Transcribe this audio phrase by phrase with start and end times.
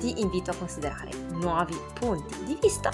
[0.00, 2.90] ti invito a considerare nuovi punti di vista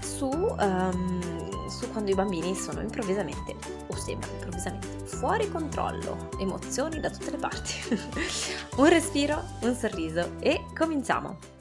[0.00, 7.08] su, um, su quando i bambini sono improvvisamente, o sembrano improvvisamente, fuori controllo, emozioni da
[7.08, 7.74] tutte le parti.
[8.76, 11.59] un respiro, un sorriso e cominciamo.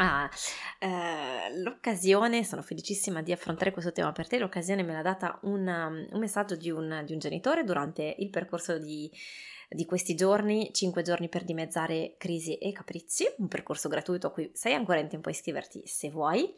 [0.00, 0.30] Ah,
[0.78, 5.86] eh, l'occasione, sono felicissima di affrontare questo tema per te, l'occasione me l'ha data una,
[5.88, 9.10] un messaggio di un, di un genitore durante il percorso di
[9.70, 14.50] di questi giorni, 5 giorni per dimezzare crisi e capricci, un percorso gratuito a cui
[14.54, 16.54] sei ancora in tempo a iscriverti se vuoi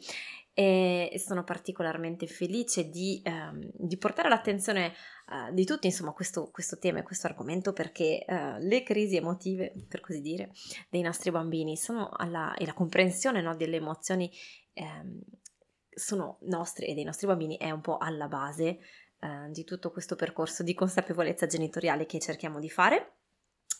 [0.61, 6.77] e sono particolarmente felice di, ehm, di portare all'attenzione eh, di tutti insomma questo, questo,
[6.77, 10.51] tema e questo argomento perché eh, le crisi emotive per così dire
[10.89, 11.75] dei nostri bambini
[12.17, 14.31] alla, e la comprensione no, delle emozioni
[14.73, 15.19] ehm,
[15.89, 18.79] sono nostre e dei nostri bambini è un po' alla base
[19.19, 23.15] eh, di tutto questo percorso di consapevolezza genitoriale che cerchiamo di fare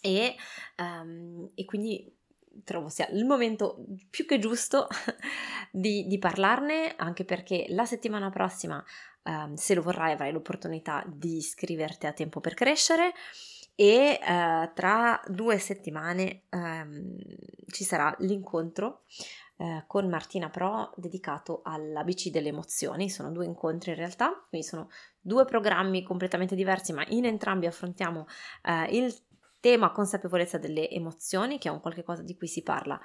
[0.02, 0.36] e,
[0.78, 2.12] um, e quindi
[2.64, 4.88] trovo sia il momento più che giusto
[5.72, 8.84] di, di parlarne, anche perché la settimana prossima,
[9.24, 13.14] um, se lo vorrai, avrai l'opportunità di iscriverti a tempo per crescere
[13.76, 17.16] e uh, tra due settimane um,
[17.68, 19.04] ci sarà l'incontro
[19.58, 23.10] uh, con Martina Pro dedicato all'ABC delle emozioni.
[23.10, 28.28] Sono due incontri in realtà, quindi sono due programmi completamente diversi, ma in entrambi affrontiamo
[28.64, 29.16] uh, il
[29.62, 33.00] tema consapevolezza delle emozioni, che è un qualche cosa di cui si parla,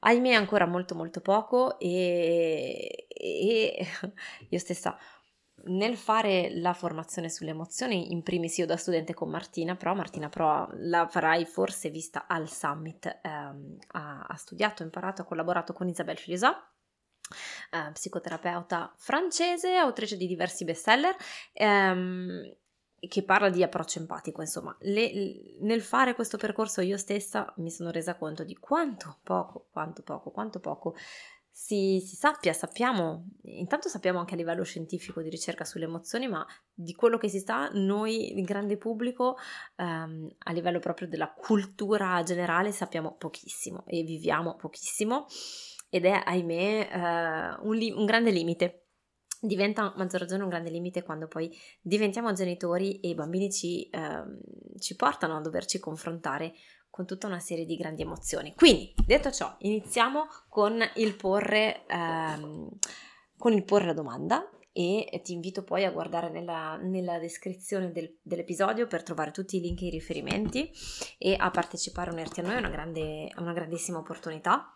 [0.00, 3.86] ahimè ancora molto molto poco e, e
[4.48, 4.96] io stessa
[5.66, 10.28] nel fare la formazione sulle emozioni, in primis io da studente con Martina Pro, Martina
[10.28, 15.88] Pro la farai forse vista al summit, ehm, ha, ha, studiato, imparato, ha collaborato con
[15.88, 16.70] Isabelle Filisà,
[17.70, 21.16] eh, psicoterapeuta francese, autrice di diversi bestseller,
[21.52, 22.56] ehm,
[23.08, 27.90] che parla di approccio empatico, insomma, le, nel fare questo percorso io stessa mi sono
[27.90, 30.94] resa conto di quanto poco, quanto poco, quanto poco
[31.56, 36.44] si, si, sappia, sappiamo, intanto sappiamo anche a livello scientifico di ricerca sulle emozioni, ma
[36.72, 39.36] di quello che si sa noi, il grande pubblico,
[39.76, 45.26] ehm, a livello proprio della cultura generale, sappiamo pochissimo e viviamo pochissimo
[45.88, 48.83] ed è, ahimè, eh, un, li- un grande limite
[49.46, 53.88] diventa a maggior ragione un grande limite quando poi diventiamo genitori e i bambini ci,
[53.90, 54.38] ehm,
[54.78, 56.54] ci, portano a doverci confrontare
[56.90, 58.54] con tutta una serie di grandi emozioni.
[58.54, 62.68] Quindi, detto ciò, iniziamo con il porre, ehm,
[63.36, 68.18] con il porre la domanda e ti invito poi a guardare nella, nella descrizione del,
[68.22, 70.68] dell'episodio per trovare tutti i link e i riferimenti
[71.16, 74.74] e a partecipare a unirti a noi, è una, grande, una grandissima opportunità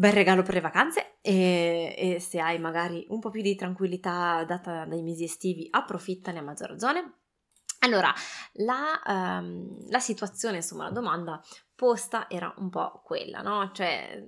[0.00, 4.44] bel regalo per le vacanze e, e, se hai magari un po' più di tranquillità
[4.44, 7.16] data dai mesi estivi, approfittane a maggior ragione.
[7.80, 8.10] Allora,
[8.52, 11.42] la, um, la situazione, insomma, la domanda
[11.74, 13.72] posta era un po' quella, no?
[13.72, 14.24] Cioè,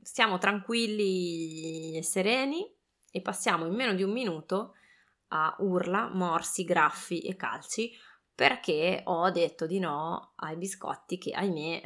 [0.00, 2.64] stiamo tranquilli e sereni
[3.10, 4.74] e passiamo in meno di un minuto
[5.30, 7.90] a urla, morsi, graffi e calci
[8.36, 11.82] perché ho detto di no ai biscotti che ahimè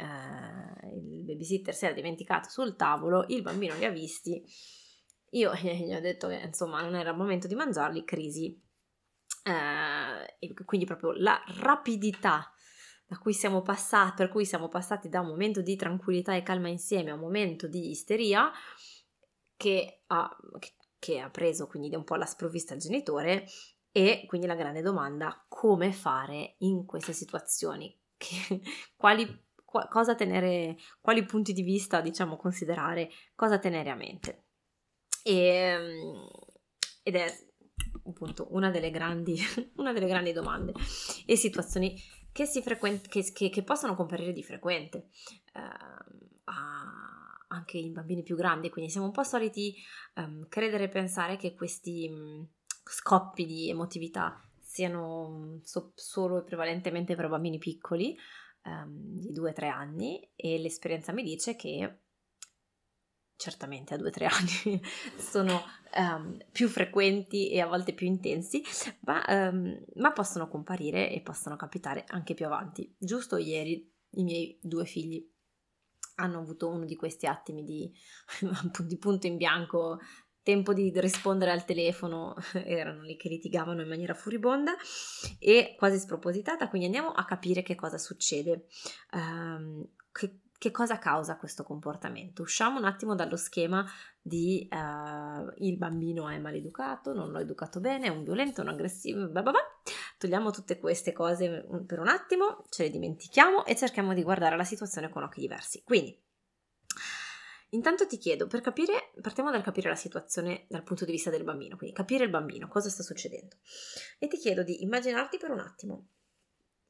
[0.83, 0.90] eh,
[1.31, 4.45] babysitter si era dimenticato sul tavolo, il bambino li ha visti,
[5.31, 8.59] io gli ho detto che insomma non era il momento di mangiarli, crisi.
[9.43, 12.53] Eh, quindi proprio la rapidità
[13.07, 16.69] da cui siamo passati, per cui siamo passati da un momento di tranquillità e calma
[16.69, 18.51] insieme a un momento di isteria
[19.57, 20.37] che ha,
[20.99, 23.47] che ha preso quindi un po' la sprovvista al genitore
[23.91, 27.95] e quindi la grande domanda, come fare in queste situazioni?
[28.21, 28.61] Che,
[28.97, 29.27] quali,
[29.71, 34.45] qu- cosa tenere, quali punti di vista, diciamo, considerare, cosa tenere a mente?
[35.23, 36.29] E, ehm,
[37.03, 37.49] ed è
[38.07, 39.39] appunto una delle grandi,
[39.77, 40.73] una delle grandi domande
[41.25, 41.99] e situazioni
[42.33, 45.09] che, si frequent- che, che, che possono comparire di frequente
[45.55, 46.11] eh,
[47.49, 49.75] anche in bambini più grandi, quindi siamo un po' soliti
[50.17, 52.09] um, credere e pensare che questi
[52.85, 58.17] scoppi di emotività siano mm, so- solo e prevalentemente per bambini piccoli
[58.65, 61.99] um, di 2-3 anni e l'esperienza mi dice che
[63.37, 64.25] certamente a 2-3
[64.71, 64.83] anni
[65.17, 65.63] sono
[65.97, 68.63] um, più frequenti e a volte più intensi,
[69.01, 72.95] ma, um, ma, possono comparire e possono capitare anche più avanti.
[72.99, 75.27] Giusto ieri i miei due figli
[76.17, 77.91] hanno avuto uno di questi attimi di,
[78.85, 79.99] di punto in bianco
[80.43, 82.35] tempo di rispondere al telefono,
[82.65, 84.75] erano lì che litigavano in maniera furibonda
[85.39, 88.67] e quasi spropositata, quindi andiamo a capire che cosa succede,
[89.13, 92.43] um, che, che, cosa causa questo comportamento.
[92.43, 93.87] Usciamo un attimo dallo schema
[94.21, 99.29] di uh, il bambino è maleducato, non l'ho educato bene, è un violento, un aggressivo,
[99.29, 99.61] blah blah blah.
[100.19, 104.65] Togliamo tutte queste cose per un attimo, ce le dimentichiamo e cerchiamo di guardare la
[104.65, 105.83] situazione con occhi diversi.
[105.83, 106.19] Quindi,
[107.71, 111.45] Intanto ti chiedo, per capire, partiamo dal capire la situazione dal punto di vista del
[111.45, 113.57] bambino, quindi capire il bambino, cosa sta succedendo.
[114.19, 116.07] E ti chiedo di immaginarti per un attimo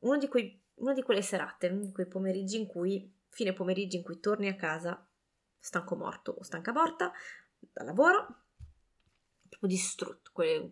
[0.00, 4.02] uno di quei, una di quelle serate, di quei pomeriggi in cui, fine pomeriggi in
[4.02, 5.06] cui torni a casa
[5.58, 7.12] stanco morto o stanca morta
[7.58, 8.44] dal lavoro,
[9.48, 10.70] proprio distrutto, quelle,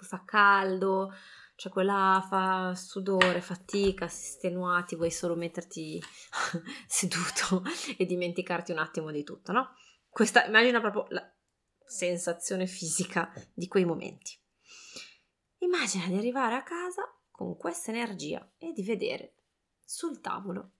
[0.00, 1.12] fa caldo,
[1.56, 6.02] cioè quella fa sudore, fatica, estenuati, vuoi solo metterti
[6.86, 7.62] seduto
[7.96, 9.74] e dimenticarti un attimo di tutto, no?
[10.08, 11.34] Questa, immagina proprio la
[11.84, 14.38] sensazione fisica di quei momenti.
[15.58, 19.34] Immagina di arrivare a casa con questa energia e di vedere
[19.84, 20.70] sul tavolo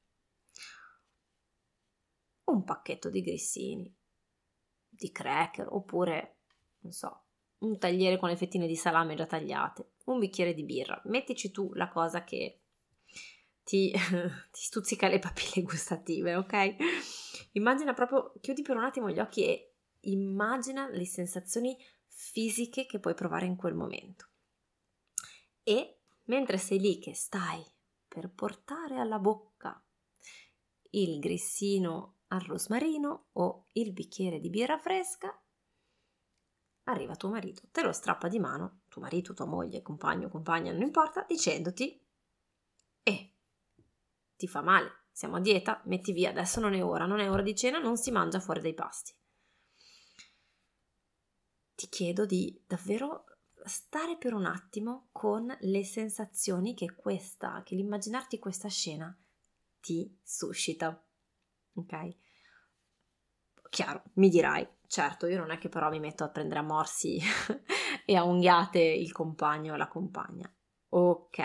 [2.45, 3.93] un pacchetto di grissini,
[4.89, 6.39] di cracker oppure,
[6.81, 7.24] non so,
[7.65, 11.01] un tagliere con le fettine di salame già tagliate, un bicchiere di birra.
[11.07, 12.61] Mettici tu la cosa che
[13.65, 13.91] ti,
[14.53, 16.77] ti stuzzica le papille gustative, ok?
[17.53, 19.73] Immagina proprio, chiudi per un attimo gli occhi e
[20.03, 21.77] immagina le sensazioni
[22.07, 24.29] fisiche che puoi provare in quel momento.
[25.63, 27.65] E mentre sei lì che stai
[28.07, 29.83] per portare alla bocca
[30.91, 35.37] il grissino al rosmarino o il bicchiere di birra fresca,
[36.85, 40.83] arriva tuo marito, te lo strappa di mano, tuo marito, tua moglie, compagno, compagna, non
[40.83, 42.01] importa, dicendoti
[43.03, 43.33] eh,
[44.37, 47.43] ti fa male, siamo a dieta, metti via, adesso non è ora, non è ora
[47.43, 49.13] di cena, non si mangia fuori dai pasti.
[51.75, 53.27] Ti chiedo di davvero
[53.65, 59.17] stare per un attimo con le sensazioni che questa, che l'immaginarti questa scena
[59.81, 61.03] ti suscita.
[61.75, 62.17] Ok?
[63.75, 67.19] Chiaro, mi dirai, Certo, io non è che però mi metto a prendere a morsi
[68.07, 70.49] e a unghiate il compagno o la compagna.
[70.91, 71.39] Ok.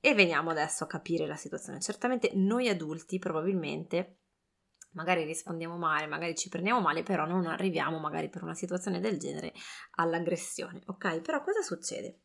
[0.00, 1.78] E veniamo adesso a capire la situazione.
[1.78, 4.16] Certamente noi adulti probabilmente
[4.94, 9.16] magari rispondiamo male, magari ci prendiamo male, però non arriviamo magari per una situazione del
[9.16, 9.52] genere
[9.92, 10.82] all'aggressione.
[10.86, 12.22] Ok, però cosa succede?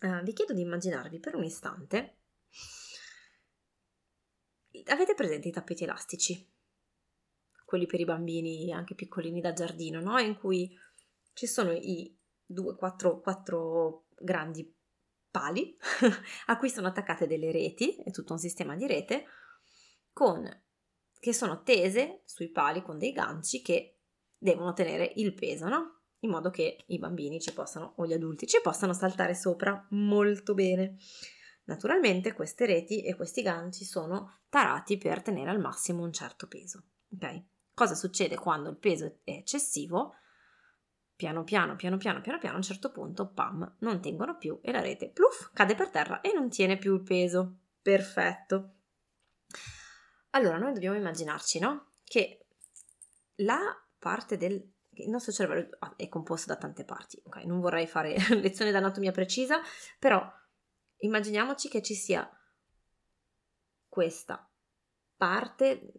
[0.00, 2.20] Uh, vi chiedo di immaginarvi per un istante.
[4.86, 6.55] Avete presente i tappeti elastici?
[7.66, 10.18] Quelli per i bambini anche piccolini da giardino, no?
[10.18, 10.74] in cui
[11.34, 12.16] ci sono i
[12.46, 14.72] due, quattro, quattro grandi
[15.30, 15.76] pali
[16.46, 19.26] a cui sono attaccate delle reti, è tutto un sistema di rete,
[20.12, 20.48] con,
[21.18, 23.98] che sono tese sui pali con dei ganci che
[24.38, 26.02] devono tenere il peso, no?
[26.20, 30.54] in modo che i bambini ci possano, o gli adulti ci possano saltare sopra molto
[30.54, 30.96] bene.
[31.64, 36.84] Naturalmente queste reti e questi ganci sono tarati per tenere al massimo un certo peso.
[37.12, 37.44] Ok?
[37.76, 40.14] Cosa succede quando il peso è eccessivo?
[41.14, 44.72] Piano piano, piano piano, piano piano, a un certo punto, pam, non tengono più e
[44.72, 47.58] la rete, pluff, cade per terra e non tiene più il peso.
[47.82, 48.76] Perfetto.
[50.30, 51.90] Allora, noi dobbiamo immaginarci, no?
[52.02, 52.46] Che
[53.40, 53.60] la
[53.98, 54.54] parte del...
[54.92, 57.44] Il nostro cervello è composto da tante parti, ok?
[57.44, 59.60] Non vorrei fare lezione d'anatomia precisa,
[59.98, 60.26] però
[61.00, 62.26] immaginiamoci che ci sia
[63.86, 64.50] questa
[65.14, 65.92] parte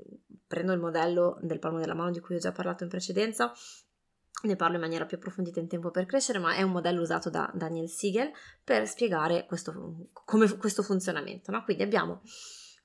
[0.47, 3.53] prendo il modello del palmo della mano di cui ho già parlato in precedenza,
[4.43, 7.29] ne parlo in maniera più approfondita in tempo per crescere, ma è un modello usato
[7.29, 8.31] da Daniel Siegel
[8.63, 11.51] per spiegare questo, come, questo funzionamento.
[11.51, 11.63] No?
[11.63, 12.21] Quindi abbiamo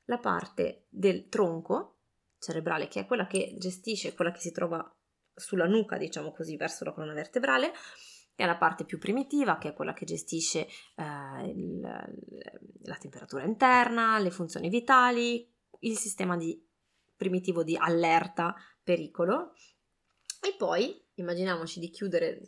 [0.06, 1.98] la parte del tronco
[2.38, 4.82] cerebrale, che è quella che gestisce, quella che si trova
[5.34, 7.72] sulla nuca, diciamo così, verso la colonna vertebrale,
[8.34, 10.66] e la parte più primitiva, che è quella che gestisce
[10.96, 15.48] eh, il, la temperatura interna, le funzioni vitali,
[15.80, 16.60] il sistema di
[17.22, 19.54] primitivo di allerta, pericolo.
[20.42, 22.40] E poi immaginiamoci di chiudere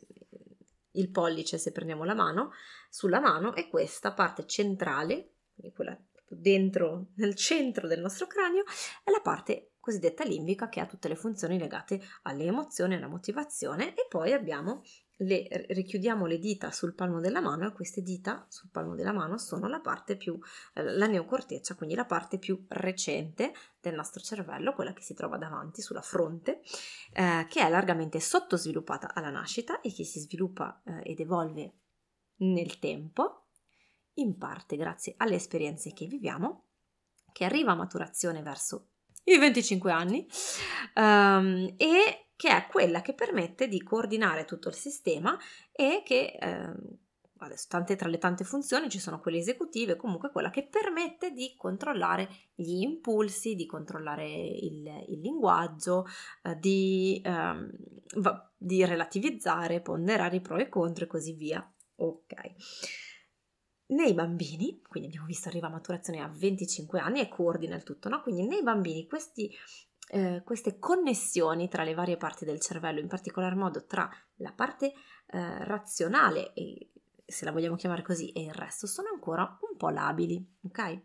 [0.93, 2.50] il pollice se prendiamo la mano
[2.90, 5.35] sulla mano e questa parte centrale,
[5.73, 5.97] quella
[6.28, 8.64] dentro nel centro del nostro cranio,
[9.04, 13.95] è la parte cosiddetta limbica che ha tutte le funzioni legate alle emozioni, alla motivazione
[13.95, 14.83] e poi abbiamo
[15.18, 19.38] le, richiudiamo le dita sul palmo della mano e queste dita sul palmo della mano
[19.38, 20.38] sono la parte più,
[20.75, 25.37] eh, la neocorteccia, quindi la parte più recente del nostro cervello, quella che si trova
[25.37, 26.62] davanti sulla fronte,
[27.12, 31.75] eh, che è largamente sottosviluppata alla nascita e che si sviluppa eh, ed evolve
[32.38, 33.47] nel tempo,
[34.14, 36.64] in parte grazie alle esperienze che viviamo,
[37.33, 38.88] che arriva a maturazione verso
[39.25, 40.26] i 25 anni
[40.94, 45.38] um, e che è quella che permette di coordinare tutto il sistema
[45.73, 46.75] e che eh,
[47.45, 51.55] adesso tante, tra le tante funzioni ci sono quelle esecutive, comunque quella che permette di
[51.57, 56.07] controllare gli impulsi, di controllare il, il linguaggio,
[56.43, 57.71] eh, di, ehm,
[58.57, 61.73] di relativizzare, ponderare i pro e i contro e così via.
[61.97, 62.35] Ok.
[63.87, 68.09] Nei bambini, quindi abbiamo visto arriva a maturazione a 25 anni e coordina il tutto,
[68.09, 68.23] no?
[68.23, 69.55] Quindi nei bambini questi
[70.14, 74.92] eh, queste connessioni tra le varie parti del cervello, in particolar modo tra la parte
[75.26, 76.92] eh, razionale e
[77.26, 81.02] se la vogliamo chiamare così, e il resto sono ancora un po' labili, ok?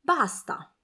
[0.00, 0.74] Basta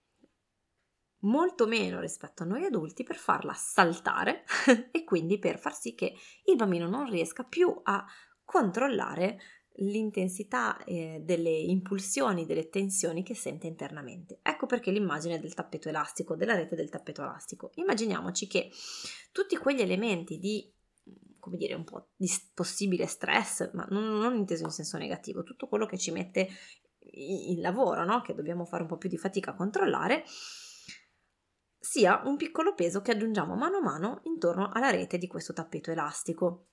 [1.21, 4.45] molto meno rispetto a noi adulti per farla saltare
[4.93, 6.15] e quindi per far sì che
[6.45, 8.05] il bambino non riesca più a
[8.45, 9.41] controllare
[9.79, 14.41] l'intensità eh, delle impulsioni, delle tensioni che sente internamente.
[14.43, 17.71] Ecco perché l'immagine del tappeto elastico, della rete del tappeto elastico.
[17.75, 18.71] Immaginiamoci che
[19.33, 20.73] tutti quegli elementi di
[21.39, 25.67] come dire, un po' di possibile stress, ma non, non inteso in senso negativo, tutto
[25.67, 26.49] quello che ci mette
[27.01, 28.21] il lavoro, no?
[28.21, 30.25] che dobbiamo fare un po' più di fatica a controllare,
[31.79, 35.91] sia un piccolo peso che aggiungiamo mano a mano intorno alla rete di questo tappeto
[35.91, 36.67] elastico.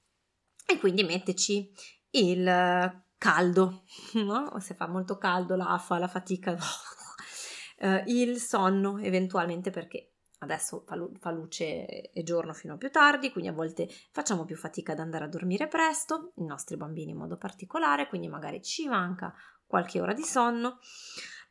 [0.67, 1.71] E quindi metterci
[2.19, 3.84] il caldo,
[4.25, 4.60] no?
[4.60, 11.15] se fa molto caldo, l'afa, la fatica, uh, il sonno eventualmente perché adesso fa, lu-
[11.17, 15.00] fa luce e giorno fino a più tardi, quindi a volte facciamo più fatica ad
[15.00, 19.34] andare a dormire presto, i nostri bambini in modo particolare, quindi magari ci manca
[19.65, 20.79] qualche ora di sonno,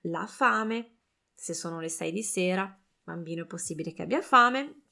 [0.02, 0.98] la fame,
[1.32, 4.82] se sono le 6 di sera, bambino è possibile che abbia fame,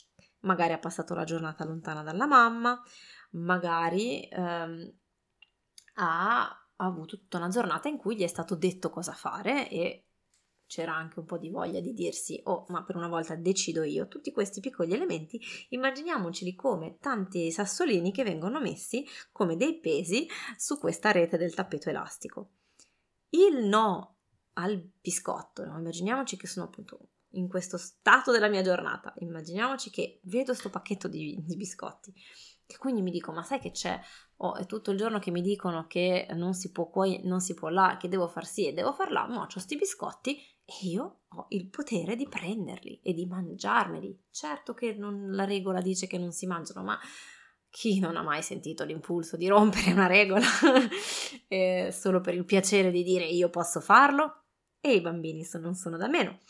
[0.41, 2.81] magari ha passato la giornata lontana dalla mamma,
[3.33, 5.01] magari ehm,
[5.95, 10.07] ha avuto tutta una giornata in cui gli è stato detto cosa fare e
[10.67, 14.09] c'era anche un po' di voglia di dirsi oh ma per una volta decido io.
[14.09, 20.79] Tutti questi piccoli elementi immaginiamoceli come tanti sassolini che vengono messi come dei pesi su
[20.79, 22.53] questa rete del tappeto elastico.
[23.29, 24.17] Il no
[24.55, 25.79] al biscotto no?
[25.79, 29.13] immaginiamoci che sono appunto in questo stato della mia giornata.
[29.19, 32.15] Immaginiamoci che vedo questo pacchetto di, di biscotti
[32.73, 34.01] che quindi mi dico ma sai che c'è
[34.39, 37.55] oh, è tutto il giorno che mi dicono che non si può qua, non si
[37.55, 40.89] può là, che devo far sì e devo far là, ma ho questi biscotti e
[40.89, 44.25] io ho il potere di prenderli e di mangiarmeli.
[44.31, 46.99] Certo che non, la regola dice che non si mangiano, ma
[47.71, 50.45] chi non ha mai sentito l'impulso di rompere una regola
[51.49, 54.41] eh, solo per il piacere di dire io posso farlo?
[54.81, 56.41] E i bambini non sono da meno,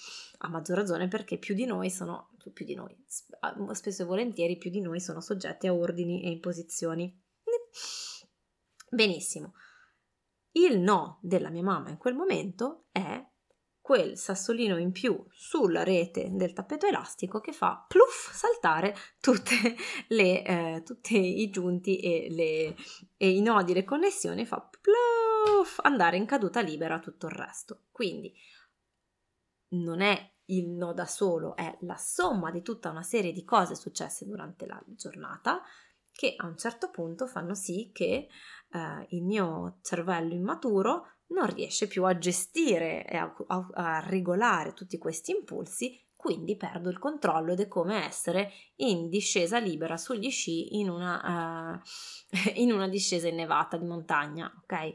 [0.45, 2.97] a maggior ragione perché più di noi sono, più di noi,
[3.73, 7.21] spesso e volentieri più di noi sono soggetti a ordini e imposizioni.
[8.91, 9.55] Benissimo.
[10.53, 13.25] Il no della mia mamma in quel momento è
[13.81, 18.95] quel sassolino in più sulla rete del tappeto elastico che fa pluff saltare
[20.09, 22.77] le, eh, tutti i giunti e, le,
[23.17, 27.85] e i nodi, le connessioni, fa pluff andare in caduta libera tutto il resto.
[27.91, 28.33] Quindi
[29.73, 33.75] non è il no da solo, è la somma di tutta una serie di cose
[33.75, 35.63] successe durante la giornata
[36.13, 38.29] che a un certo punto fanno sì che
[38.71, 44.75] eh, il mio cervello immaturo non riesce più a gestire e a, a, a regolare
[44.75, 50.31] tutti questi impulsi, quindi perdo il controllo ed è come essere in discesa libera sugli
[50.31, 54.95] sci in una, uh, in una discesa innevata di montagna, ok?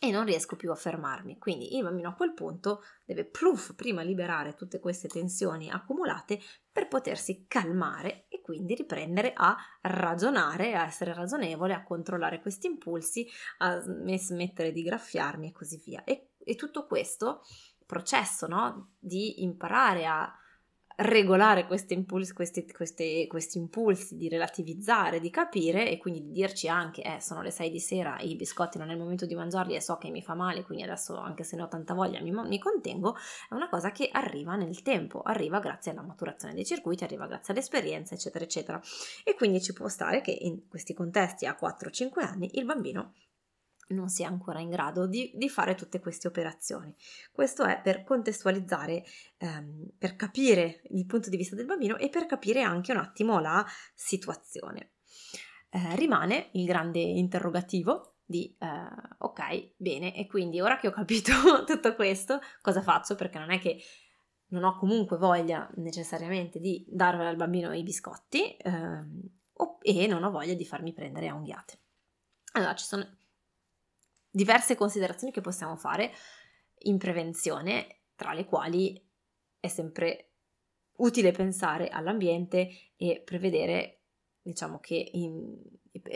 [0.00, 1.38] E non riesco più a fermarmi.
[1.38, 6.88] Quindi il bambino a quel punto deve pluff prima liberare tutte queste tensioni accumulate per
[6.88, 13.26] potersi calmare e quindi riprendere a ragionare, a essere ragionevole, a controllare questi impulsi,
[13.58, 16.04] a smettere di graffiarmi e così via.
[16.04, 17.42] E, e tutto questo
[17.86, 18.94] processo no?
[18.98, 20.32] di imparare a
[20.96, 26.68] regolare questi impulsi, questi, questi, questi impulsi, di relativizzare, di capire e quindi di dirci
[26.68, 29.74] anche, eh, sono le 6 di sera, i biscotti non è il momento di mangiarli
[29.74, 32.30] e so che mi fa male, quindi adesso anche se ne ho tanta voglia mi,
[32.30, 33.16] mi contengo,
[33.48, 37.52] è una cosa che arriva nel tempo, arriva grazie alla maturazione dei circuiti, arriva grazie
[37.52, 38.80] all'esperienza, eccetera, eccetera.
[39.24, 43.12] E quindi ci può stare che in questi contesti a 4-5 anni il bambino
[43.88, 46.94] non sia ancora in grado di, di, fare tutte queste operazioni.
[47.32, 49.04] Questo è per contestualizzare,
[49.38, 53.38] ehm, per capire il punto di vista del bambino e per capire anche un attimo
[53.40, 53.64] la
[53.94, 54.92] situazione.
[55.70, 58.66] Eh, rimane il grande interrogativo di eh,
[59.18, 61.32] ok, bene, e quindi ora che ho capito
[61.66, 63.14] tutto questo, cosa faccio?
[63.14, 63.82] Perché non è che
[64.48, 69.20] non ho comunque voglia necessariamente di darvela al bambino i biscotti ehm,
[69.80, 71.78] e non ho voglia di farmi prendere a unghiate.
[72.52, 73.04] Allora, ci sono
[74.34, 76.10] diverse considerazioni che possiamo fare
[76.86, 79.00] in prevenzione, tra le quali
[79.60, 80.32] è sempre
[80.96, 84.00] utile pensare all'ambiente e prevedere,
[84.42, 85.56] diciamo che in,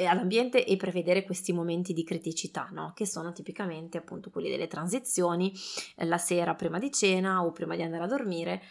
[0.05, 2.93] all'ambiente e prevedere questi momenti di criticità, no?
[2.93, 5.53] che sono tipicamente appunto quelli delle transizioni,
[5.99, 8.63] la sera prima di cena o prima di andare a dormire,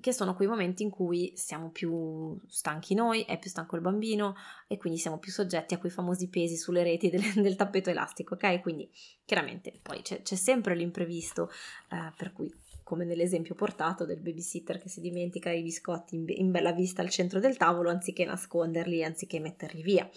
[0.00, 4.34] che sono quei momenti in cui siamo più stanchi noi, è più stanco il bambino
[4.66, 8.34] e quindi siamo più soggetti a quei famosi pesi sulle reti del, del tappeto elastico,
[8.34, 8.60] ok?
[8.60, 8.90] Quindi
[9.24, 11.50] chiaramente poi c'è, c'è sempre l'imprevisto,
[11.90, 12.52] eh, per cui
[12.82, 17.10] come nell'esempio portato del babysitter che si dimentica i biscotti in, in bella vista al
[17.10, 20.08] centro del tavolo anziché nasconderli, anziché metterli via.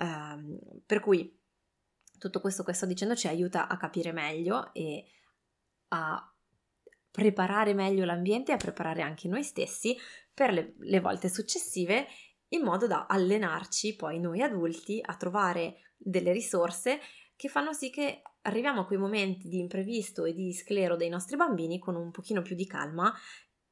[0.00, 1.36] Uh, per cui
[2.18, 5.04] tutto questo che sto dicendo ci aiuta a capire meglio e
[5.88, 6.32] a
[7.10, 9.96] preparare meglio l'ambiente e a preparare anche noi stessi
[10.32, 12.06] per le, le volte successive
[12.48, 17.00] in modo da allenarci poi noi adulti a trovare delle risorse
[17.36, 21.36] che fanno sì che arriviamo a quei momenti di imprevisto e di sclero dei nostri
[21.36, 23.12] bambini con un pochino più di calma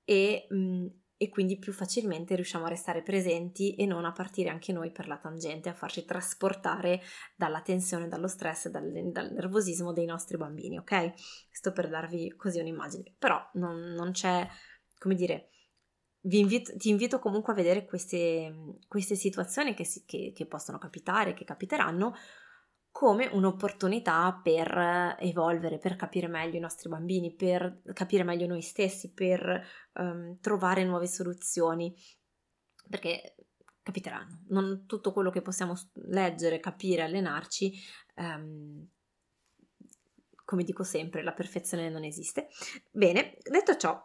[0.04, 0.86] e, mh, mm,
[1.16, 5.08] e quindi più facilmente riusciamo a restare presenti e non a partire anche noi per
[5.08, 7.00] la tangente, a farci trasportare
[7.34, 11.12] dalla tensione, dallo stress, dal, dal nervosismo dei nostri bambini, ok?
[11.50, 14.46] Sto per darvi così un'immagine, però non, non c'è,
[14.98, 15.50] come dire,
[16.28, 21.34] Invito, ti invito comunque a vedere queste, queste situazioni che, si, che, che possono capitare,
[21.34, 22.14] che capiteranno,
[22.96, 29.12] come un'opportunità per evolvere, per capire meglio i nostri bambini, per capire meglio noi stessi,
[29.12, 29.62] per
[29.96, 31.94] um, trovare nuove soluzioni,
[32.88, 33.34] perché
[33.82, 34.44] capiteranno.
[34.48, 35.74] Non tutto quello che possiamo
[36.06, 37.74] leggere, capire, allenarci,
[38.14, 38.88] um,
[40.46, 42.48] come dico sempre, la perfezione non esiste.
[42.90, 44.02] Bene, detto ciò,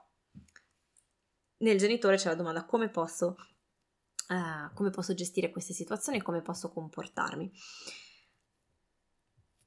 [1.60, 3.38] nel genitore c'è la domanda come posso,
[4.28, 7.50] uh, come posso gestire queste situazioni, come posso comportarmi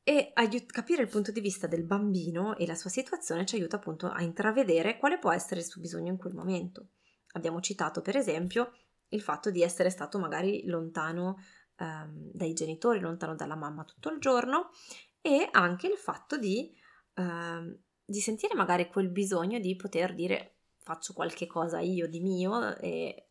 [0.04, 3.76] e aiut- capire il punto di vista del bambino e la sua situazione ci aiuta
[3.76, 6.88] appunto a intravedere quale può essere il suo bisogno in quel momento.
[7.32, 8.70] Abbiamo citato per esempio
[9.08, 11.38] il fatto di essere stato magari lontano
[11.78, 14.70] ehm, dai genitori, lontano dalla mamma tutto il giorno
[15.23, 16.71] e anche il fatto di,
[17.14, 22.76] ehm, di sentire magari quel bisogno di poter dire faccio qualche cosa io di mio
[22.76, 23.30] e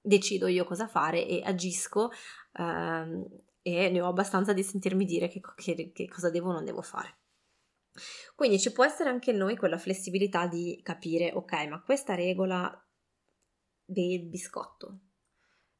[0.00, 2.10] decido io cosa fare e agisco
[2.54, 3.26] ehm,
[3.66, 6.82] e ne ho abbastanza di sentirmi dire che, che, che cosa devo o non devo
[6.82, 7.18] fare.
[8.36, 12.72] Quindi ci può essere anche noi quella flessibilità di capire, ok, ma questa regola
[13.84, 15.00] del biscotto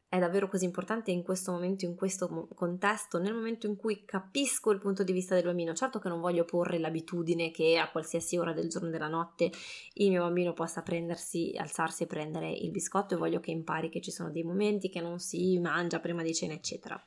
[0.08, 4.72] è davvero così importante in questo momento, in questo contesto, nel momento in cui capisco
[4.72, 5.72] il punto di vista del bambino.
[5.72, 9.50] Certo che non voglio porre l'abitudine che a qualsiasi ora del giorno e della notte
[9.94, 14.00] il mio bambino possa prendersi, alzarsi e prendere il biscotto e voglio che impari che
[14.00, 17.00] ci sono dei momenti che non si mangia prima di cena, eccetera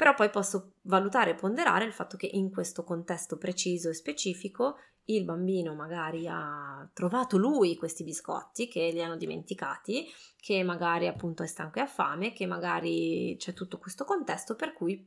[0.00, 4.76] però poi posso valutare e ponderare il fatto che in questo contesto preciso e specifico
[5.04, 10.06] il bambino magari ha trovato lui questi biscotti che li hanno dimenticati,
[10.38, 14.72] che magari appunto è stanco e ha fame, che magari c'è tutto questo contesto per
[14.72, 15.06] cui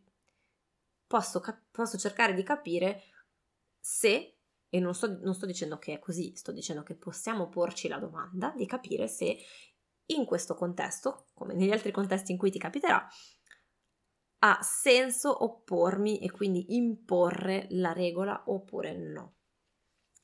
[1.08, 3.02] posso, cap- posso cercare di capire
[3.80, 4.38] se,
[4.70, 7.98] e non sto, non sto dicendo che è così, sto dicendo che possiamo porci la
[7.98, 9.40] domanda di capire se
[10.08, 13.08] in questo contesto, come negli altri contesti in cui ti capiterà,
[14.46, 19.36] ha senso oppormi e quindi imporre la regola oppure no.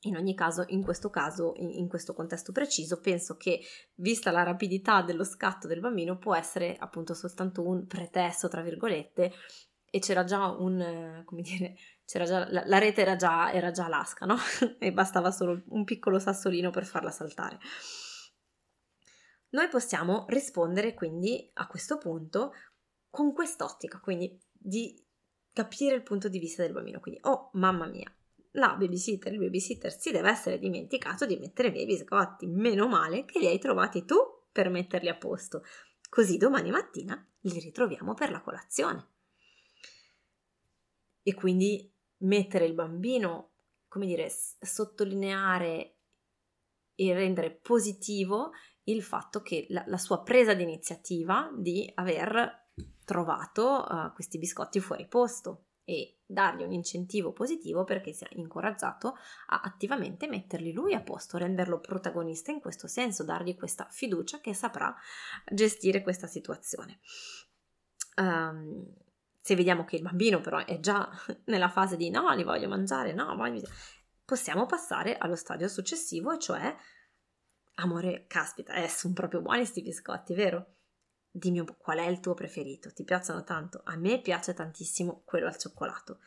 [0.04, 3.60] In ogni caso, in questo caso, in, questo contesto preciso, penso che,
[3.94, 9.32] vista la rapidità dello scatto del bambino, può essere appunto soltanto un pretesto, tra virgolette,
[9.90, 13.88] e c'era già un, come dire, c'era già, la, la rete era già, era già
[13.88, 14.36] lasca, no?
[14.78, 17.58] e bastava solo un piccolo sassolino per farla saltare.
[19.52, 22.52] Noi possiamo rispondere quindi a questo punto
[23.10, 25.04] con quest'ottica, quindi di
[25.52, 27.00] capire il punto di vista del bambino.
[27.00, 28.12] Quindi, oh mamma mia,
[28.52, 32.46] la babysitter, il babysitter si deve essere dimenticato di mettere via i biscotti.
[32.46, 34.16] Meno male che li hai trovati tu
[34.50, 35.64] per metterli a posto.
[36.08, 39.08] Così domani mattina li ritroviamo per la colazione.
[41.22, 43.52] E quindi mettere il bambino,
[43.88, 45.96] come dire, sottolineare
[46.94, 48.50] e rendere positivo
[48.84, 52.69] il fatto che la, la sua presa di iniziativa di aver
[53.10, 59.16] trovato uh, questi biscotti fuori posto e dargli un incentivo positivo perché sia incoraggiato
[59.48, 64.54] a attivamente metterli lui a posto, renderlo protagonista in questo senso, dargli questa fiducia che
[64.54, 64.94] saprà
[65.50, 67.00] gestire questa situazione.
[68.14, 68.94] Um,
[69.40, 71.10] se vediamo che il bambino però è già
[71.46, 73.66] nella fase di no, li voglio mangiare, no, voglio...
[74.24, 76.72] possiamo passare allo stadio successivo, cioè
[77.74, 80.74] amore, caspita, eh, sono proprio buoni questi biscotti, vero?
[81.32, 83.82] Dimmi qual è il tuo preferito, ti piacciono tanto?
[83.84, 86.18] A me piace tantissimo quello al cioccolato.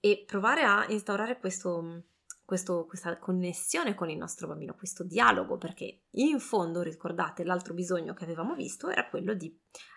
[0.00, 2.04] E provare a instaurare questo,
[2.44, 8.12] questo, questa connessione con il nostro bambino, questo dialogo, perché in fondo, ricordate, l'altro bisogno
[8.14, 9.56] che avevamo visto era quello di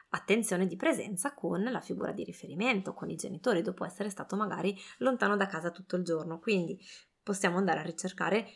[0.10, 4.78] attenzione di presenza con la figura di riferimento, con i genitori, dopo essere stato magari
[5.00, 6.40] lontano da casa tutto il giorno.
[6.40, 6.80] Quindi
[7.24, 8.48] possiamo andare a ricercare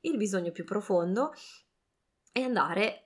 [0.00, 1.32] il bisogno più profondo
[2.32, 3.03] e andare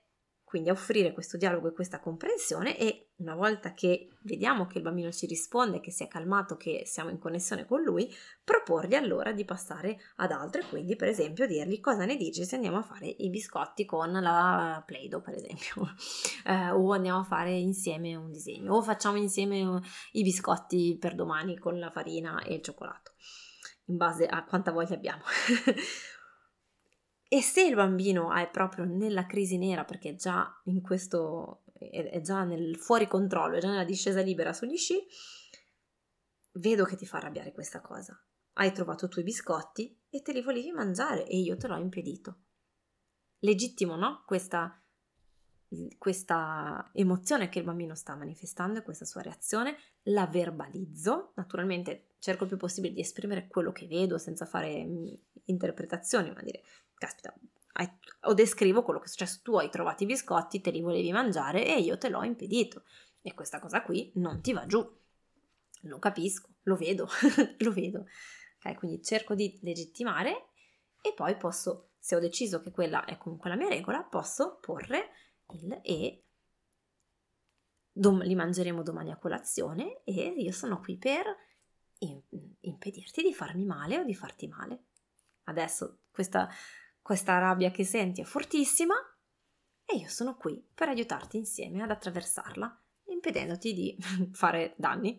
[0.48, 5.12] quindi offrire questo dialogo e questa comprensione e una volta che vediamo che il bambino
[5.12, 8.10] ci risponde, che si è calmato, che siamo in connessione con lui,
[8.42, 12.54] proporgli allora di passare ad altro e quindi per esempio dirgli cosa ne dici se
[12.54, 15.86] andiamo a fare i biscotti con la Play-Doh per esempio?
[16.48, 18.74] Eh, o andiamo a fare insieme un disegno.
[18.74, 19.82] O facciamo insieme
[20.12, 23.12] i biscotti per domani con la farina e il cioccolato.
[23.86, 25.22] In base a quanta voglia abbiamo
[27.30, 32.20] E se il bambino è proprio nella crisi nera, perché è già in questo, è
[32.22, 35.06] già nel fuori controllo, è già nella discesa libera sugli sci,
[36.52, 38.18] vedo che ti fa arrabbiare questa cosa.
[38.54, 42.38] Hai trovato i tuoi biscotti e te li volevi mangiare e io te l'ho impedito.
[43.40, 44.24] Legittimo, no?
[44.26, 44.82] Questa,
[45.98, 51.32] questa emozione che il bambino sta manifestando e questa sua reazione, la verbalizzo.
[51.36, 55.06] Naturalmente cerco il più possibile di esprimere quello che vedo senza fare mm,
[55.44, 56.62] interpretazioni, ma dire
[56.98, 57.34] caspita,
[57.72, 57.88] hai,
[58.22, 61.64] o descrivo quello che è successo, tu hai trovato i biscotti, te li volevi mangiare
[61.64, 62.84] e io te l'ho impedito.
[63.22, 64.86] E questa cosa qui non ti va giù.
[65.82, 67.08] Lo capisco, lo vedo,
[67.58, 68.06] lo vedo.
[68.60, 70.48] Ok, quindi cerco di legittimare
[71.00, 75.10] e poi posso, se ho deciso che quella è comunque la mia regola, posso porre
[75.52, 76.24] il e
[77.92, 81.24] dom- li mangeremo domani a colazione e io sono qui per
[82.60, 84.84] impedirti di farmi male o di farti male.
[85.44, 86.48] Adesso questa
[87.08, 88.94] questa rabbia che senti è fortissima
[89.86, 93.96] e io sono qui per aiutarti insieme ad attraversarla, impedendoti di
[94.32, 95.18] fare danni.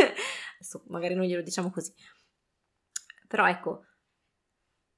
[0.56, 1.92] Adesso magari non glielo diciamo così.
[3.28, 3.84] Però ecco,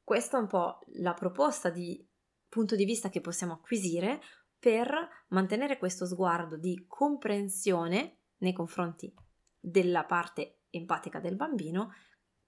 [0.04, 2.08] questa è un po' la proposta di
[2.48, 4.20] punto di vista che possiamo acquisire
[4.60, 9.12] per mantenere questo sguardo di comprensione nei confronti
[9.58, 11.94] della parte empatica del bambino,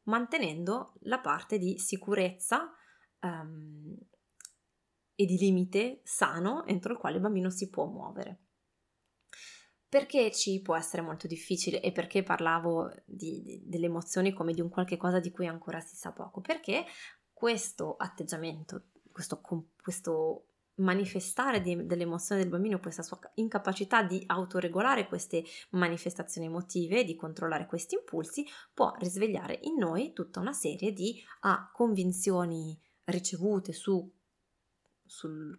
[0.05, 2.73] mantenendo la parte di sicurezza
[3.23, 3.97] um,
[5.15, 8.41] e di limite sano entro il quale il bambino si può muovere.
[9.89, 14.61] Perché ci può essere molto difficile e perché parlavo di, di, delle emozioni come di
[14.61, 16.41] un qualche cosa di cui ancora si sa poco?
[16.41, 16.85] Perché
[17.33, 19.41] questo atteggiamento, questo,
[19.83, 27.17] questo manifestare di, dell'emozione del bambino, questa sua incapacità di autoregolare queste manifestazioni emotive, di
[27.17, 32.81] controllare questi impulsi, può risvegliare in noi tutta una serie di ah, convinzioni
[33.11, 34.11] ricevute su
[35.05, 35.59] sul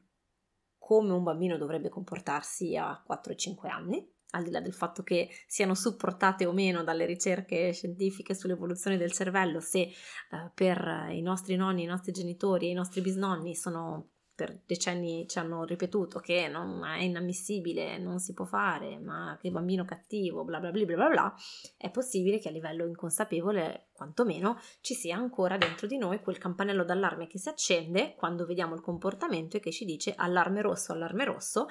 [0.78, 5.30] come un bambino dovrebbe comportarsi a 4 5 anni, al di là del fatto che
[5.48, 9.94] siano supportate o meno dalle ricerche scientifiche sull'evoluzione del cervello, se eh,
[10.54, 15.40] per i nostri nonni, i nostri genitori e i nostri bisnonni sono per decenni ci
[15.40, 20.60] hanno ripetuto che non è inammissibile, non si può fare, ma che bambino cattivo, bla
[20.60, 21.36] bla bla bla bla,
[21.78, 26.84] è possibile che a livello inconsapevole, quantomeno, ci sia ancora dentro di noi quel campanello
[26.84, 31.26] d'allarme che si accende quando vediamo il comportamento e che ci dice allarme rosso, allarme
[31.26, 31.68] rosso,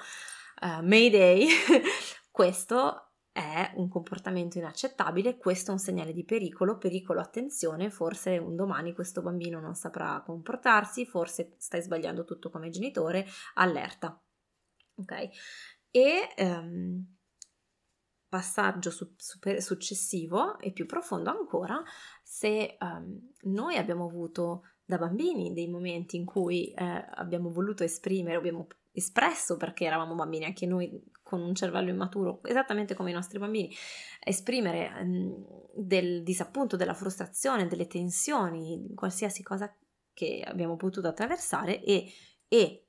[0.61, 1.47] uh, Mayday,
[2.31, 8.55] questo è un comportamento inaccettabile, questo è un segnale di pericolo, pericolo attenzione, forse un
[8.55, 14.21] domani questo bambino non saprà comportarsi, forse stai sbagliando tutto come genitore, allerta.
[14.95, 15.29] Ok?
[15.89, 17.05] E um,
[18.27, 21.81] passaggio su, super, successivo e più profondo ancora,
[22.23, 28.35] se um, noi abbiamo avuto da bambini dei momenti in cui eh, abbiamo voluto esprimere,
[28.35, 33.39] abbiamo espresso perché eravamo bambini, anche noi con un cervello immaturo, esattamente come i nostri
[33.39, 33.73] bambini,
[34.23, 39.73] esprimere um, del disappunto, della frustrazione, delle tensioni, qualsiasi cosa
[40.13, 42.11] che abbiamo potuto attraversare e,
[42.47, 42.87] e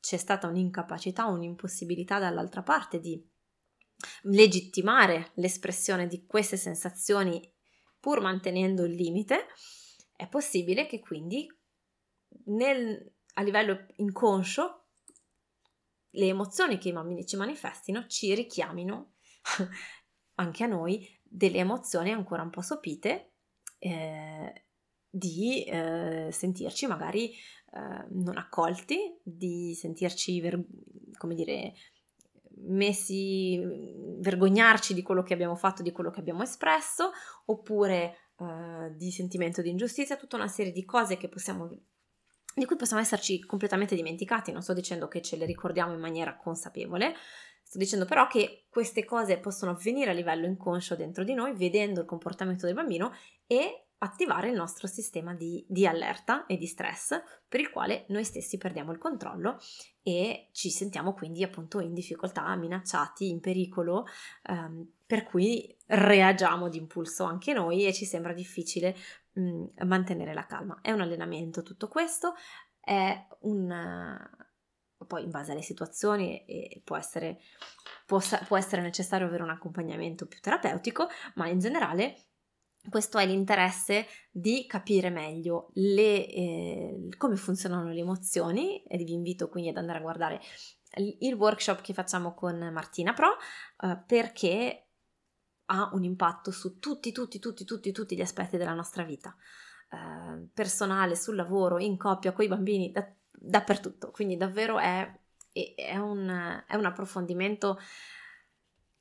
[0.00, 3.24] c'è stata un'incapacità, un'impossibilità dall'altra parte di
[4.22, 7.40] legittimare l'espressione di queste sensazioni
[8.00, 9.46] pur mantenendo il limite,
[10.16, 11.46] è possibile che quindi
[12.46, 14.81] nel, a livello inconscio
[16.14, 19.14] le emozioni che i bambini ci manifestino ci richiamino
[20.36, 23.32] anche a noi delle emozioni ancora un po' sopite
[23.78, 24.66] eh,
[25.08, 27.32] di eh, sentirci magari
[27.74, 30.64] eh, non accolti, di sentirci, ver-
[31.16, 31.74] come dire,
[32.64, 33.58] messi,
[34.18, 37.10] vergognarci di quello che abbiamo fatto, di quello che abbiamo espresso,
[37.46, 41.70] oppure eh, di sentimento di ingiustizia, tutta una serie di cose che possiamo
[42.54, 46.36] di cui possiamo esserci completamente dimenticati, non sto dicendo che ce le ricordiamo in maniera
[46.36, 47.14] consapevole,
[47.62, 52.00] sto dicendo però che queste cose possono avvenire a livello inconscio dentro di noi, vedendo
[52.00, 53.12] il comportamento del bambino
[53.46, 58.24] e attivare il nostro sistema di, di, allerta e di stress per il quale noi
[58.24, 59.58] stessi perdiamo il controllo
[60.02, 64.06] e ci sentiamo quindi appunto in difficoltà, minacciati, in pericolo,
[64.48, 68.96] ehm, per cui reagiamo d'impulso anche noi e ci sembra difficile
[69.32, 70.78] mh, mm, mantenere la calma.
[70.80, 72.34] È un allenamento tutto questo,
[72.80, 74.18] è un...
[75.06, 77.40] poi in base alle situazioni può essere,
[78.06, 82.16] può, può essere necessario avere un accompagnamento più terapeutico, ma in generale
[82.88, 89.48] questo è l'interesse di capire meglio le, eh, come funzionano le emozioni e vi invito
[89.48, 90.40] quindi ad andare a guardare
[91.20, 93.36] il workshop che facciamo con Martina Pro
[93.80, 94.88] eh, perché
[95.72, 99.34] ha un impatto su tutti, tutti, tutti, tutti, tutti gli aspetti della nostra vita,
[99.90, 104.10] eh, personale, sul lavoro, in coppia, con i bambini, da, dappertutto.
[104.10, 105.10] Quindi davvero è,
[105.52, 107.80] è, un, è un approfondimento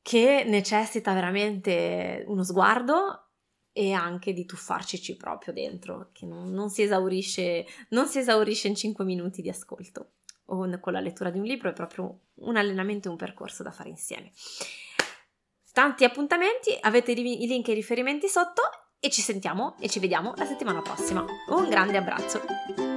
[0.01, 3.27] che necessita veramente uno sguardo
[3.73, 8.75] e anche di tuffarci proprio dentro, che non, non, si esaurisce, non si esaurisce in
[8.75, 10.13] 5 minuti di ascolto
[10.45, 13.71] o con la lettura di un libro, è proprio un allenamento e un percorso da
[13.71, 14.31] fare insieme.
[15.73, 18.61] Tanti appuntamenti, avete i link e i riferimenti sotto
[18.99, 21.25] e ci sentiamo e ci vediamo la settimana prossima.
[21.47, 22.90] Un grande abbraccio!